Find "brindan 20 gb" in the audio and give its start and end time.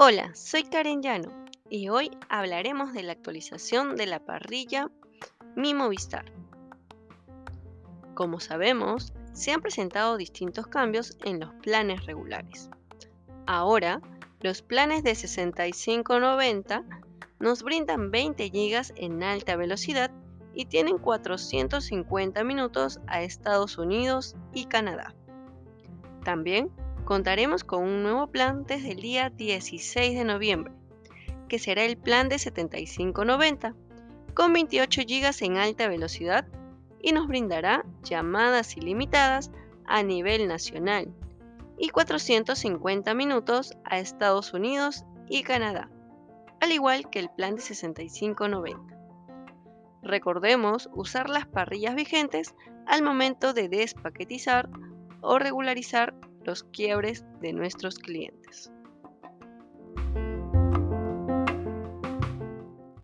17.64-18.92